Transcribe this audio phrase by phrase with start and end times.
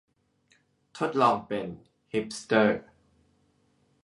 [0.97, 1.67] ทดลองเป็น
[2.13, 2.79] ฮิปสเตอร์